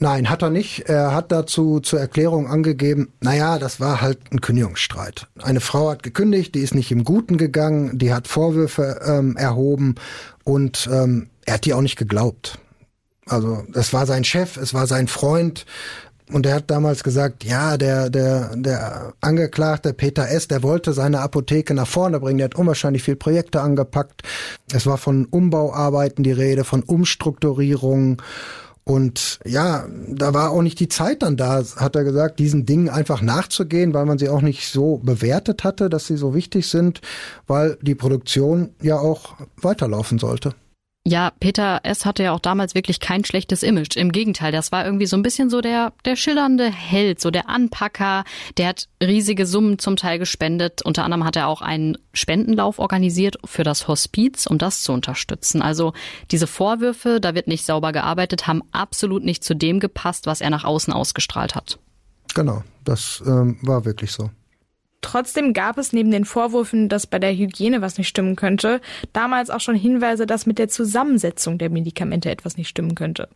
[0.01, 0.89] Nein, hat er nicht.
[0.89, 5.27] Er hat dazu zur Erklärung angegeben, naja, das war halt ein Kündigungsstreit.
[5.43, 9.97] Eine Frau hat gekündigt, die ist nicht im Guten gegangen, die hat Vorwürfe ähm, erhoben
[10.45, 12.61] und ähm, er hat die auch nicht geglaubt.
[13.27, 15.67] Also es war sein Chef, es war sein Freund.
[16.31, 21.21] Und er hat damals gesagt, ja, der, der, der Angeklagte Peter S., der wollte seine
[21.21, 22.39] Apotheke nach vorne bringen.
[22.39, 24.23] Der hat unwahrscheinlich viele Projekte angepackt.
[24.73, 28.21] Es war von Umbauarbeiten die Rede, von Umstrukturierung.
[28.85, 32.89] Und ja, da war auch nicht die Zeit dann da, hat er gesagt, diesen Dingen
[32.89, 37.01] einfach nachzugehen, weil man sie auch nicht so bewertet hatte, dass sie so wichtig sind,
[37.47, 40.55] weil die Produktion ja auch weiterlaufen sollte.
[41.09, 42.05] Ja, Peter S.
[42.05, 43.97] hatte ja auch damals wirklich kein schlechtes Image.
[43.97, 47.49] Im Gegenteil, das war irgendwie so ein bisschen so der, der schillernde Held, so der
[47.49, 48.25] Anpacker.
[48.59, 50.83] Der hat riesige Summen zum Teil gespendet.
[50.83, 55.63] Unter anderem hat er auch einen Spendenlauf organisiert für das Hospiz, um das zu unterstützen.
[55.63, 55.95] Also
[56.31, 60.51] diese Vorwürfe, da wird nicht sauber gearbeitet, haben absolut nicht zu dem gepasst, was er
[60.51, 61.79] nach außen ausgestrahlt hat.
[62.35, 64.29] Genau, das ähm, war wirklich so.
[65.11, 68.83] Trotzdem gab es neben den Vorwürfen, dass bei der Hygiene was nicht stimmen könnte,
[69.15, 73.31] damals auch schon Hinweise, dass mit der Zusammensetzung der Medikamente etwas nicht stimmen könnte.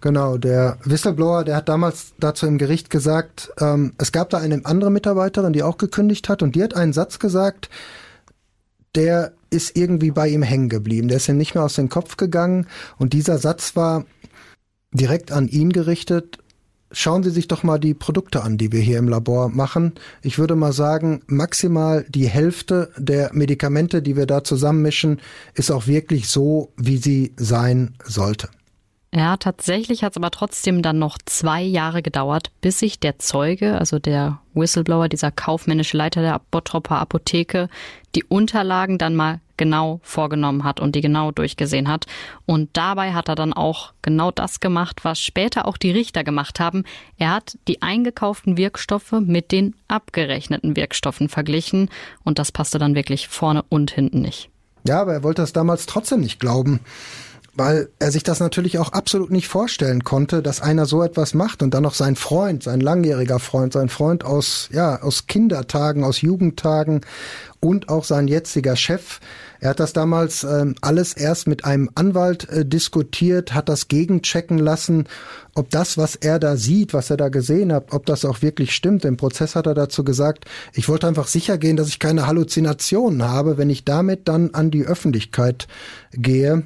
[0.00, 4.62] Genau, der Whistleblower, der hat damals dazu im Gericht gesagt, ähm, es gab da eine
[4.64, 7.68] andere Mitarbeiterin, die auch gekündigt hat und die hat einen Satz gesagt,
[8.94, 12.16] der ist irgendwie bei ihm hängen geblieben, der ist ihm nicht mehr aus dem Kopf
[12.16, 12.68] gegangen.
[12.96, 14.06] Und dieser Satz war
[14.92, 16.38] direkt an ihn gerichtet
[16.96, 19.92] schauen Sie sich doch mal die Produkte an, die wir hier im Labor machen.
[20.22, 25.20] Ich würde mal sagen, maximal die Hälfte der Medikamente, die wir da zusammenmischen,
[25.54, 28.48] ist auch wirklich so, wie sie sein sollte.
[29.14, 33.78] Ja, tatsächlich hat es aber trotzdem dann noch zwei Jahre gedauert, bis sich der Zeuge,
[33.78, 37.68] also der Whistleblower, dieser kaufmännische Leiter der Bottropper Apotheke,
[38.14, 42.06] die Unterlagen dann mal genau vorgenommen hat und die genau durchgesehen hat.
[42.44, 46.60] Und dabei hat er dann auch genau das gemacht, was später auch die Richter gemacht
[46.60, 46.84] haben.
[47.18, 51.90] Er hat die eingekauften Wirkstoffe mit den abgerechneten Wirkstoffen verglichen
[52.24, 54.50] und das passte dann wirklich vorne und hinten nicht.
[54.84, 56.80] Ja, aber er wollte das damals trotzdem nicht glauben
[57.56, 61.62] weil er sich das natürlich auch absolut nicht vorstellen konnte, dass einer so etwas macht
[61.62, 66.20] und dann noch sein Freund, sein langjähriger Freund, sein Freund aus, ja, aus Kindertagen, aus
[66.20, 67.00] Jugendtagen
[67.60, 69.20] und auch sein jetziger Chef.
[69.58, 74.58] Er hat das damals ähm, alles erst mit einem Anwalt äh, diskutiert, hat das gegenchecken
[74.58, 75.08] lassen,
[75.54, 78.74] ob das, was er da sieht, was er da gesehen hat, ob das auch wirklich
[78.74, 79.06] stimmt.
[79.06, 83.22] Im Prozess hat er dazu gesagt, ich wollte einfach sicher gehen, dass ich keine Halluzinationen
[83.22, 85.68] habe, wenn ich damit dann an die Öffentlichkeit
[86.12, 86.64] gehe.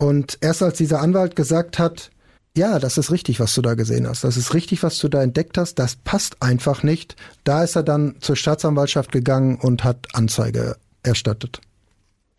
[0.00, 2.10] Und erst als dieser Anwalt gesagt hat,
[2.56, 4.24] ja, das ist richtig, was du da gesehen hast.
[4.24, 5.74] Das ist richtig, was du da entdeckt hast.
[5.74, 7.16] Das passt einfach nicht.
[7.44, 11.60] Da ist er dann zur Staatsanwaltschaft gegangen und hat Anzeige erstattet.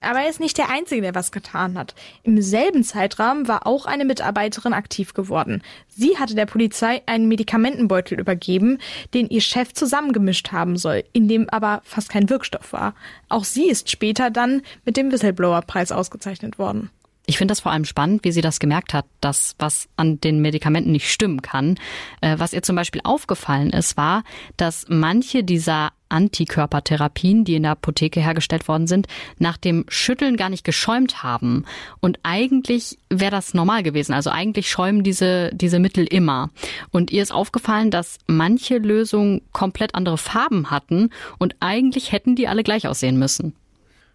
[0.03, 1.93] Aber er ist nicht der Einzige, der was getan hat.
[2.23, 5.61] Im selben Zeitraum war auch eine Mitarbeiterin aktiv geworden.
[5.87, 8.79] Sie hatte der Polizei einen Medikamentenbeutel übergeben,
[9.13, 12.95] den ihr Chef zusammengemischt haben soll, in dem aber fast kein Wirkstoff war.
[13.29, 16.89] Auch sie ist später dann mit dem Whistleblower-Preis ausgezeichnet worden.
[17.27, 20.41] Ich finde das vor allem spannend, wie sie das gemerkt hat, dass was an den
[20.41, 21.77] Medikamenten nicht stimmen kann.
[22.21, 24.23] Äh, was ihr zum Beispiel aufgefallen ist, war,
[24.57, 29.07] dass manche dieser Antikörpertherapien, die in der Apotheke hergestellt worden sind,
[29.39, 31.65] nach dem Schütteln gar nicht geschäumt haben.
[32.01, 34.13] Und eigentlich wäre das normal gewesen.
[34.13, 36.49] Also eigentlich schäumen diese, diese Mittel immer.
[36.91, 42.47] Und ihr ist aufgefallen, dass manche Lösungen komplett andere Farben hatten und eigentlich hätten die
[42.47, 43.53] alle gleich aussehen müssen.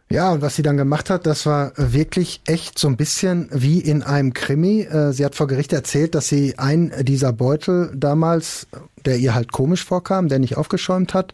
[0.09, 3.81] Ja, und was sie dann gemacht hat, das war wirklich echt so ein bisschen wie
[3.81, 4.83] in einem Krimi.
[4.83, 8.69] Äh, sie hat vor Gericht erzählt, dass sie einen dieser Beutel damals,
[9.05, 11.33] der ihr halt komisch vorkam, der nicht aufgeschäumt hat,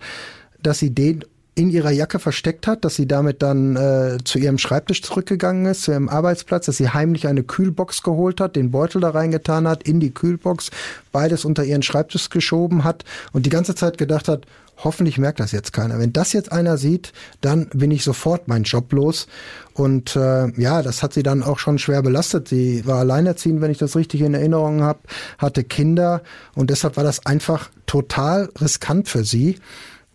[0.62, 1.22] dass sie den
[1.54, 5.82] in ihrer Jacke versteckt hat, dass sie damit dann äh, zu ihrem Schreibtisch zurückgegangen ist,
[5.82, 9.82] zu ihrem Arbeitsplatz, dass sie heimlich eine Kühlbox geholt hat, den Beutel da reingetan hat,
[9.82, 10.70] in die Kühlbox,
[11.12, 14.46] beides unter ihren Schreibtisch geschoben hat und die ganze Zeit gedacht hat,
[14.78, 15.98] hoffentlich merkt das jetzt keiner.
[15.98, 19.26] Wenn das jetzt einer sieht, dann bin ich sofort meinen Job los.
[19.74, 22.48] Und äh, ja, das hat sie dann auch schon schwer belastet.
[22.48, 25.00] Sie war alleinerziehend, wenn ich das richtig in Erinnerung habe,
[25.38, 26.22] hatte Kinder
[26.54, 29.58] und deshalb war das einfach total riskant für sie.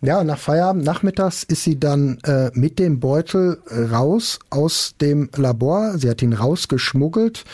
[0.00, 5.98] Ja, nach Feierabend nachmittags ist sie dann äh, mit dem Beutel raus aus dem Labor.
[5.98, 7.44] Sie hat ihn rausgeschmuggelt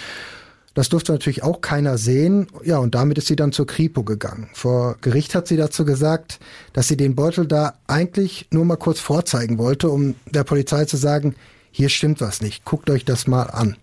[0.74, 2.48] das durfte natürlich auch keiner sehen.
[2.64, 4.50] Ja, und damit ist sie dann zur Kripo gegangen.
[4.52, 6.40] Vor Gericht hat sie dazu gesagt,
[6.72, 10.96] dass sie den Beutel da eigentlich nur mal kurz vorzeigen wollte, um der Polizei zu
[10.96, 11.36] sagen,
[11.70, 13.76] hier stimmt was nicht, guckt euch das mal an.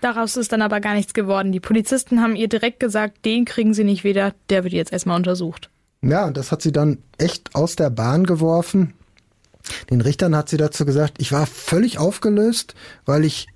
[0.00, 1.52] Daraus ist dann aber gar nichts geworden.
[1.52, 5.16] Die Polizisten haben ihr direkt gesagt, den kriegen sie nicht wieder, der wird jetzt erstmal
[5.16, 5.70] untersucht.
[6.02, 8.94] Ja, und das hat sie dann echt aus der Bahn geworfen.
[9.90, 13.46] Den Richtern hat sie dazu gesagt, ich war völlig aufgelöst, weil ich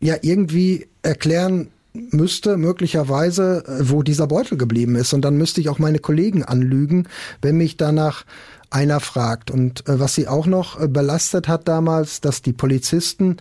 [0.00, 5.12] ja irgendwie erklären müsste möglicherweise, äh, wo dieser Beutel geblieben ist.
[5.12, 7.08] Und dann müsste ich auch meine Kollegen anlügen,
[7.40, 8.24] wenn mich danach
[8.70, 9.50] einer fragt.
[9.50, 13.36] Und äh, was sie auch noch äh, belastet hat damals, dass die Polizisten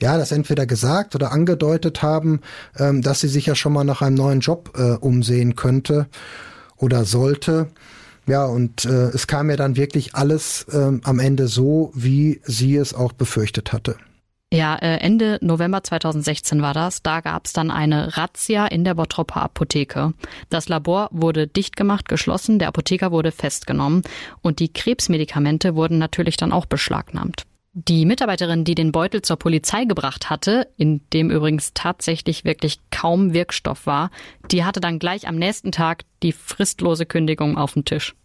[0.00, 2.40] ja das entweder gesagt oder angedeutet haben,
[2.78, 6.06] ähm, dass sie sich ja schon mal nach einem neuen Job umsehen könnte
[6.76, 7.68] oder sollte.
[8.26, 12.94] Ja, und es kam ja dann wirklich alles ähm, am Ende so, wie sie es
[12.94, 13.96] auch befürchtet hatte.
[14.50, 17.02] Ja, äh, Ende November 2016 war das.
[17.02, 20.14] Da gab es dann eine Razzia in der Bottropper Apotheke.
[20.48, 24.02] Das Labor wurde dicht gemacht, geschlossen, der Apotheker wurde festgenommen
[24.40, 27.42] und die Krebsmedikamente wurden natürlich dann auch beschlagnahmt.
[27.74, 33.34] Die Mitarbeiterin, die den Beutel zur Polizei gebracht hatte, in dem übrigens tatsächlich wirklich kaum
[33.34, 34.10] Wirkstoff war,
[34.50, 38.16] die hatte dann gleich am nächsten Tag die fristlose Kündigung auf dem Tisch.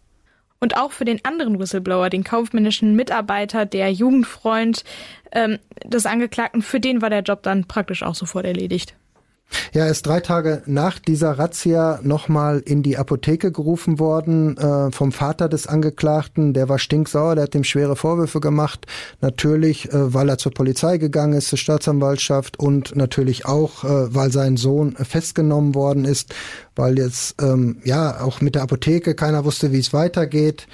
[0.64, 4.86] Und auch für den anderen Whistleblower, den kaufmännischen Mitarbeiter, der Jugendfreund
[5.34, 8.96] ähm, des Angeklagten, für den war der Job dann praktisch auch sofort erledigt.
[9.74, 14.92] Ja, er ist drei Tage nach dieser Razzia nochmal in die Apotheke gerufen worden äh,
[14.92, 16.54] vom Vater des Angeklagten.
[16.54, 18.86] Der war stinksauer, der hat ihm schwere Vorwürfe gemacht.
[19.22, 24.32] Natürlich, äh, weil er zur Polizei gegangen ist, zur Staatsanwaltschaft und natürlich auch, äh, weil
[24.32, 26.34] sein Sohn festgenommen worden ist,
[26.76, 30.68] weil jetzt ähm, ja auch mit der Apotheke keiner wusste, wie es weitergeht.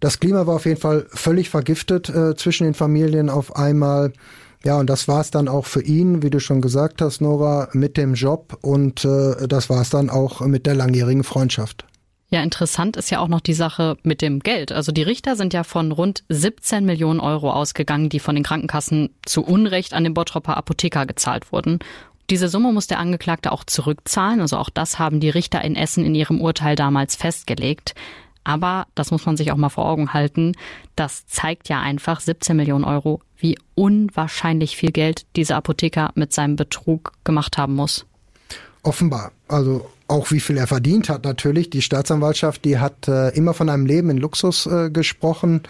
[0.00, 4.12] Das Klima war auf jeden Fall völlig vergiftet äh, zwischen den Familien auf einmal.
[4.64, 7.68] Ja, und das war es dann auch für ihn, wie du schon gesagt hast, Nora,
[7.72, 11.84] mit dem Job und äh, das war es dann auch mit der langjährigen Freundschaft.
[12.30, 14.70] Ja, interessant ist ja auch noch die Sache mit dem Geld.
[14.70, 19.14] Also die Richter sind ja von rund 17 Millionen Euro ausgegangen, die von den Krankenkassen
[19.24, 21.78] zu Unrecht an den Bottropper Apotheker gezahlt wurden.
[22.28, 24.42] Diese Summe muss der Angeklagte auch zurückzahlen.
[24.42, 27.94] Also auch das haben die Richter in Essen in ihrem Urteil damals festgelegt.
[28.44, 30.54] Aber das muss man sich auch mal vor Augen halten.
[30.96, 36.56] Das zeigt ja einfach 17 Millionen Euro, wie unwahrscheinlich viel Geld dieser Apotheker mit seinem
[36.56, 38.06] Betrug gemacht haben muss.
[38.82, 39.32] Offenbar.
[39.48, 41.70] Also auch wie viel er verdient hat natürlich.
[41.70, 45.62] Die Staatsanwaltschaft, die hat äh, immer von einem Leben in Luxus äh, gesprochen,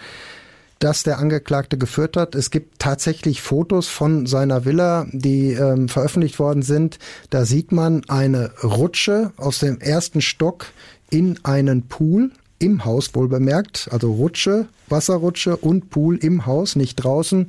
[0.79, 2.35] das der Angeklagte geführt hat.
[2.35, 6.99] Es gibt tatsächlich Fotos von seiner Villa, die ähm, veröffentlicht worden sind.
[7.29, 10.67] Da sieht man eine Rutsche aus dem ersten Stock
[11.09, 16.95] in einen Pool im Haus wohl bemerkt, also Rutsche, Wasserrutsche und Pool im Haus, nicht
[16.95, 17.47] draußen.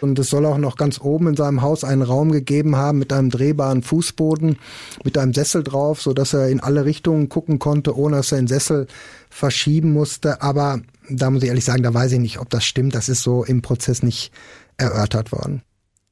[0.00, 3.12] Und es soll auch noch ganz oben in seinem Haus einen Raum gegeben haben mit
[3.12, 4.58] einem drehbaren Fußboden,
[5.04, 8.38] mit einem Sessel drauf, so dass er in alle Richtungen gucken konnte, ohne dass er
[8.38, 8.86] den Sessel
[9.30, 10.42] verschieben musste.
[10.42, 12.94] Aber da muss ich ehrlich sagen, da weiß ich nicht, ob das stimmt.
[12.94, 14.32] Das ist so im Prozess nicht
[14.76, 15.62] erörtert worden.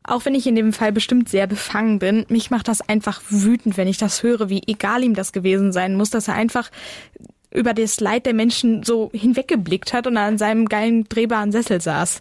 [0.07, 3.79] Auch wenn ich in dem Fall bestimmt sehr befangen bin, mich macht das einfach wütend,
[3.79, 6.71] wenn ich das höre, wie egal ihm das gewesen sein muss, dass er einfach
[7.55, 12.21] über das Leid der Menschen so hinweggeblickt hat und an seinem geilen drehbaren Sessel saß.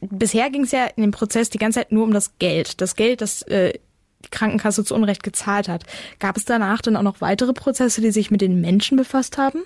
[0.00, 2.80] Bisher ging es ja in dem Prozess die ganze Zeit nur um das Geld.
[2.80, 3.72] Das Geld, das äh,
[4.24, 5.84] die Krankenkasse zu Unrecht gezahlt hat.
[6.18, 9.62] Gab es danach dann auch noch weitere Prozesse, die sich mit den Menschen befasst haben?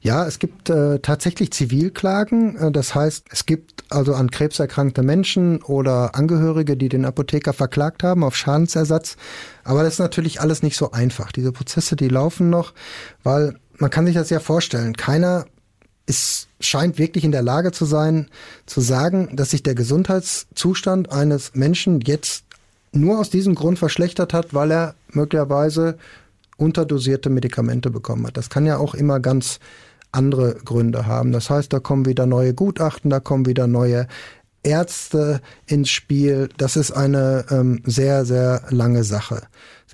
[0.00, 2.56] Ja, es gibt äh, tatsächlich Zivilklagen.
[2.56, 7.52] Äh, das heißt, es gibt also an Krebs erkrankte Menschen oder Angehörige, die den Apotheker
[7.52, 9.16] verklagt haben auf Schadensersatz.
[9.64, 11.32] Aber das ist natürlich alles nicht so einfach.
[11.32, 12.74] Diese Prozesse, die laufen noch,
[13.22, 14.96] weil man kann sich das ja vorstellen.
[14.96, 15.46] Keiner
[16.06, 18.28] ist, scheint wirklich in der Lage zu sein,
[18.66, 22.44] zu sagen, dass sich der Gesundheitszustand eines Menschen jetzt
[22.92, 25.98] nur aus diesem Grund verschlechtert hat, weil er möglicherweise
[26.56, 28.36] unterdosierte Medikamente bekommen hat.
[28.36, 29.58] Das kann ja auch immer ganz
[30.12, 31.32] andere Gründe haben.
[31.32, 34.06] Das heißt, da kommen wieder neue Gutachten, da kommen wieder neue
[34.62, 36.48] Ärzte ins Spiel.
[36.56, 39.42] Das ist eine ähm, sehr, sehr lange Sache.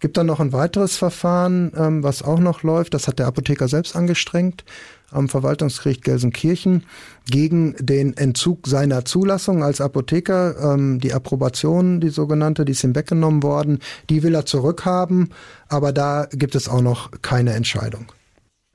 [0.01, 2.95] Es gibt dann noch ein weiteres Verfahren, ähm, was auch noch läuft.
[2.95, 4.65] Das hat der Apotheker selbst angestrengt
[5.11, 6.85] am Verwaltungsgericht Gelsenkirchen
[7.27, 10.73] gegen den Entzug seiner Zulassung als Apotheker.
[10.73, 13.81] Ähm, die Approbation, die sogenannte, die ist ihm weggenommen worden.
[14.09, 15.35] Die will er zurückhaben,
[15.69, 18.11] aber da gibt es auch noch keine Entscheidung.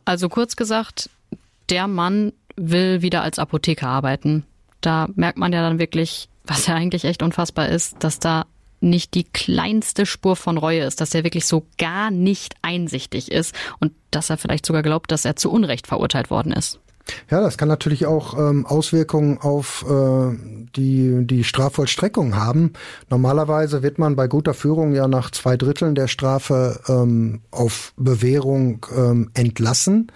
[0.06, 1.10] Also kurz gesagt,
[1.72, 4.46] der Mann will wieder als Apotheker arbeiten.
[4.80, 8.46] Da merkt man ja dann wirklich, was ja eigentlich echt unfassbar ist, dass da
[8.86, 13.54] nicht die kleinste Spur von Reue ist, dass er wirklich so gar nicht einsichtig ist
[13.80, 16.80] und dass er vielleicht sogar glaubt, dass er zu Unrecht verurteilt worden ist.
[17.30, 20.36] Ja, das kann natürlich auch ähm, Auswirkungen auf äh,
[20.76, 22.74] die, die Strafvollstreckung haben.
[23.10, 28.86] Normalerweise wird man bei guter Führung ja nach zwei Dritteln der Strafe ähm, auf Bewährung
[28.96, 30.12] ähm, entlassen.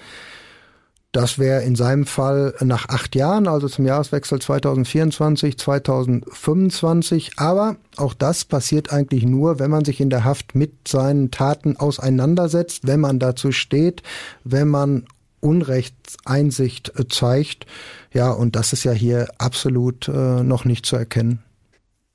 [1.12, 7.32] Das wäre in seinem Fall nach acht Jahren, also zum Jahreswechsel 2024, 2025.
[7.38, 11.78] Aber auch das passiert eigentlich nur, wenn man sich in der Haft mit seinen Taten
[11.78, 14.04] auseinandersetzt, wenn man dazu steht,
[14.43, 15.06] wenn man
[15.39, 17.65] Unrechtseinsicht zeigt.
[18.13, 21.41] Ja, und das ist ja hier absolut äh, noch nicht zu erkennen.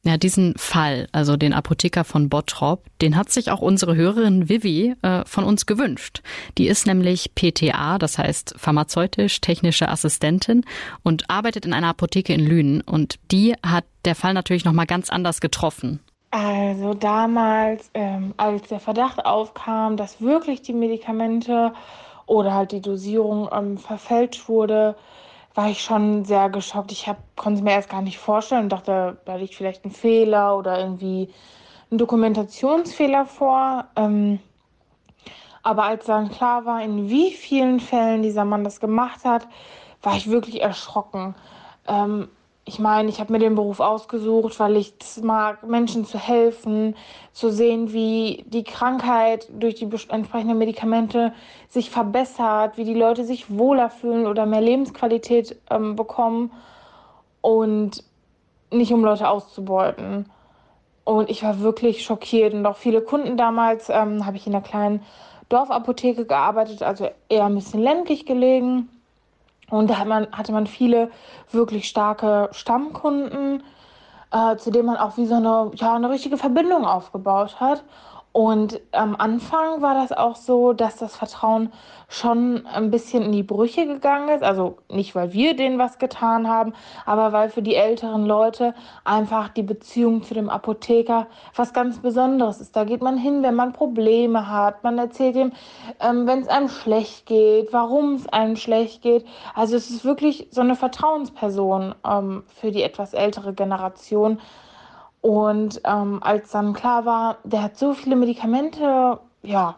[0.07, 4.95] Ja, diesen Fall, also den Apotheker von Bottrop, den hat sich auch unsere Hörerin Vivi
[5.01, 6.21] äh, von uns gewünscht.
[6.59, 10.64] Die ist nämlich PTA, das heißt pharmazeutisch-technische Assistentin
[11.03, 12.83] und arbeitet in einer Apotheke in Lünen.
[12.83, 16.01] Und die hat der Fall natürlich nochmal ganz anders getroffen.
[16.31, 21.73] Also damals, ähm, als der Verdacht aufkam, dass wirklich die Medikamente
[22.27, 24.97] oder halt die Dosierung ähm, verfälscht wurde,
[25.55, 26.93] war ich schon sehr geschockt.
[26.93, 30.59] Ich hab, konnte mir erst gar nicht vorstellen und dachte, da liegt vielleicht ein Fehler
[30.59, 31.33] oder irgendwie
[31.90, 33.87] ein Dokumentationsfehler vor.
[33.95, 34.40] Ähm,
[35.62, 39.47] aber als dann klar war, in wie vielen Fällen dieser Mann das gemacht hat,
[40.03, 41.35] war ich wirklich erschrocken.
[41.87, 42.29] Ähm,
[42.66, 46.96] ich meine, ich habe mir den Beruf ausgesucht, weil ich es mag, Menschen zu helfen,
[47.33, 51.35] zu sehen, wie die Krankheit durch die entsprechenden Medikamente
[51.68, 56.53] sich verbessert, wie die Leute sich wohler fühlen oder mehr Lebensqualität ähm, bekommen
[57.42, 58.03] und
[58.70, 60.31] nicht um Leute auszubeuten.
[61.05, 64.64] Und ich war wirklich schockiert und auch viele Kunden damals ähm, habe ich in einer
[64.64, 65.03] kleinen
[65.50, 68.88] Dorfapotheke gearbeitet, also eher ein bisschen ländlich gelegen.
[69.70, 71.11] Und da hat man, hatte man viele
[71.50, 73.62] wirklich starke Stammkunden,
[74.31, 77.85] äh, zu denen man auch wie so eine, ja, eine richtige Verbindung aufgebaut hat.
[78.35, 81.70] Und am Anfang war das auch so, dass das Vertrauen
[82.09, 84.42] schon ein bisschen in die Brüche gegangen ist.
[84.42, 86.73] Also nicht, weil wir denen was getan haben,
[87.07, 92.61] aber weil für die älteren Leute einfach die Beziehung zu dem Apotheker was ganz Besonderes
[92.61, 92.75] ist.
[92.75, 94.83] Da geht man hin, wenn man Probleme hat.
[94.83, 95.53] Man erzählt ihm,
[96.01, 99.25] ähm, wenn es einem schlecht geht, warum es einem schlecht geht.
[99.55, 104.40] Also es ist wirklich so eine Vertrauensperson ähm, für die etwas ältere Generation.
[105.25, 109.77] Und ähm, als dann klar war, der hat so viele Medikamente, ja,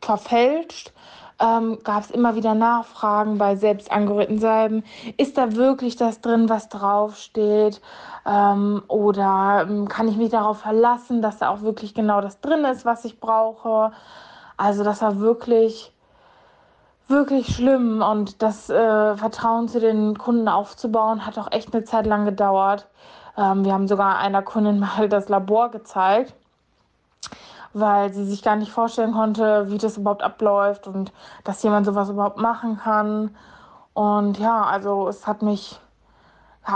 [0.00, 0.92] verfälscht,
[1.38, 4.82] ähm, gab es immer wieder Nachfragen bei selbst angerührten Salben.
[5.16, 7.80] Ist da wirklich das drin, was draufsteht?
[8.26, 12.64] Ähm, oder ähm, kann ich mich darauf verlassen, dass da auch wirklich genau das drin
[12.64, 13.92] ist, was ich brauche?
[14.56, 15.92] Also das war wirklich,
[17.06, 18.02] wirklich schlimm.
[18.02, 22.88] Und das äh, Vertrauen zu den Kunden aufzubauen, hat auch echt eine Zeit lang gedauert.
[23.38, 26.34] Ähm, wir haben sogar einer Kundin mal das Labor gezeigt,
[27.72, 31.12] weil sie sich gar nicht vorstellen konnte, wie das überhaupt abläuft und
[31.44, 33.36] dass jemand sowas überhaupt machen kann.
[33.94, 35.78] Und ja, also es hat mich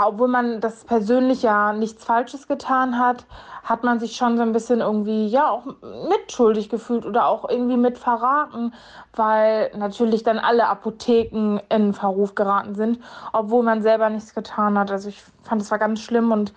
[0.01, 3.25] obwohl man das persönlich ja nichts Falsches getan hat,
[3.63, 5.65] hat man sich schon so ein bisschen irgendwie, ja, auch
[6.09, 8.73] mitschuldig gefühlt oder auch irgendwie mit verraten,
[9.15, 12.99] weil natürlich dann alle Apotheken in Verruf geraten sind,
[13.31, 14.91] obwohl man selber nichts getan hat.
[14.91, 16.53] Also ich fand es war ganz schlimm und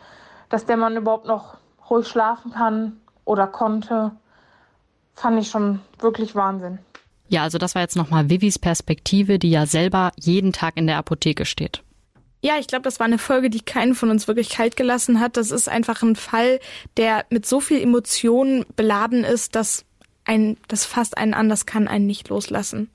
[0.49, 1.59] dass der Mann überhaupt noch
[1.91, 4.13] ruhig schlafen kann oder konnte,
[5.15, 6.79] fand ich schon wirklich Wahnsinn.
[7.29, 10.97] Ja, also das war jetzt nochmal Vivis Perspektive, die ja selber jeden Tag in der
[10.97, 11.83] Apotheke steht.
[12.47, 15.37] Ja, ich glaube, das war eine Folge, die keinen von uns wirklich kalt gelassen hat.
[15.37, 16.61] Das ist einfach ein Fall,
[16.97, 19.85] der mit so viel Emotionen beladen ist, dass
[20.25, 22.89] ein, das fast einen anders kann einen nicht loslassen.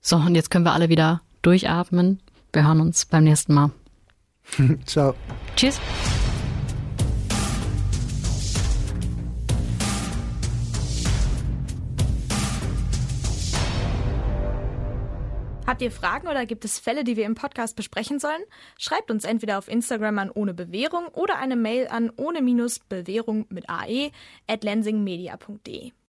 [0.00, 2.20] So, und jetzt können wir alle wieder durchatmen.
[2.54, 3.72] Wir hören uns beim nächsten Mal.
[4.86, 5.14] Ciao.
[5.54, 5.78] Tschüss.
[15.64, 18.42] Habt ihr Fragen oder gibt es Fälle, die wir im Podcast besprechen sollen?
[18.78, 22.42] Schreibt uns entweder auf Instagram an ohne Bewährung oder eine Mail an ohne
[22.88, 24.10] Bewährung mit ae
[24.48, 25.92] at lensingmedia.de.